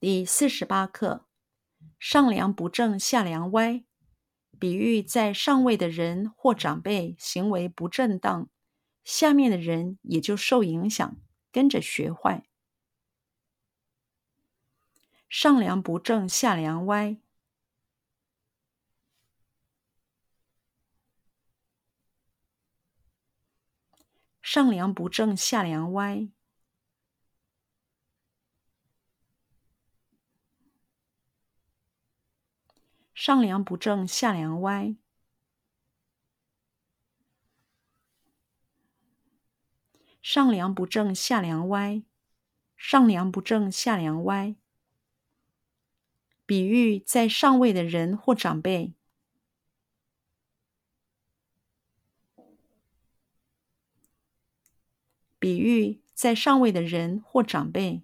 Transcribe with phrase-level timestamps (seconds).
[0.00, 1.26] 第四十八课：
[1.98, 3.84] 上梁不正下梁歪，
[4.58, 8.48] 比喻在上位的人或长辈行为不正当，
[9.04, 11.20] 下面的人也就受影响，
[11.52, 12.48] 跟着学坏。
[15.28, 17.18] 上梁不正下梁歪，
[24.40, 26.30] 上梁不正下梁歪。
[33.20, 34.96] 上梁不正下梁歪，
[40.22, 42.02] 上梁不正下梁歪，
[42.78, 44.56] 上梁不正下梁歪。
[46.46, 48.94] 比喻在上位的人或长辈，
[55.38, 58.00] 比喻在上位的人或长辈。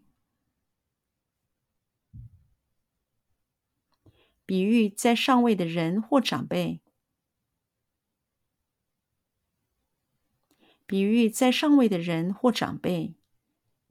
[4.47, 6.81] 比喻在上位的人或长辈。
[10.87, 13.17] 比喻在上位的人或长辈。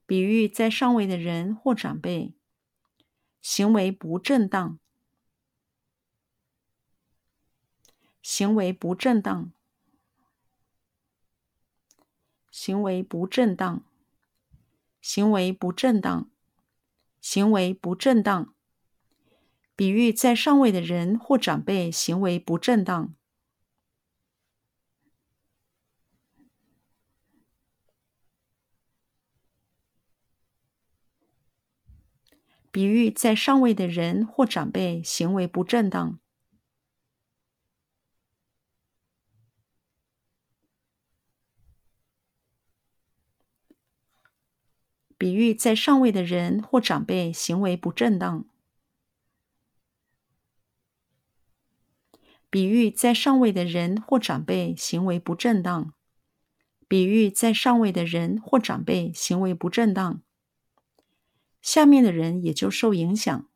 [0.05, 2.33] 比喻在上位的人或长辈。
[3.41, 4.79] 行为不正当。
[8.21, 9.51] 行为不正当。
[12.49, 13.83] 行为不正当。
[15.01, 16.31] 行为不正当。
[17.19, 18.54] 行为不正当。
[19.75, 23.13] 比喻在上位的人或长辈行为不正当。
[32.71, 36.19] 比喻在上位的人或长辈行为不正当。
[45.17, 48.45] 比喻在上位的人或长辈行为不正当。
[52.55, 55.93] 比喻在上位的人或长辈行为不正当。
[56.87, 60.23] 比喻在上位的人或长辈行为不正当，
[61.61, 63.49] 下面的人也就受影响。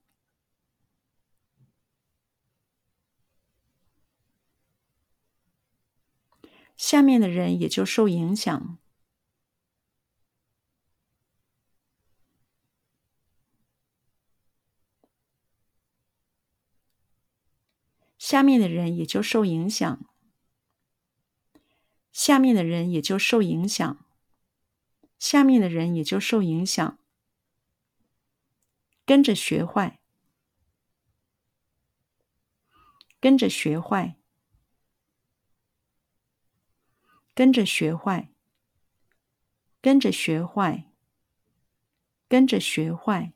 [6.76, 8.78] 下面的人也就受影响。
[18.30, 20.06] 下面的人也就受影响，
[22.12, 24.06] 下面的人也就受影响，
[25.18, 27.00] 下面的人也就受影响，
[29.04, 30.00] 跟着学坏，
[33.20, 34.20] 跟着学坏，
[37.34, 38.32] 跟着学坏，
[39.82, 40.86] 跟着学坏，
[42.28, 43.34] 跟着学坏。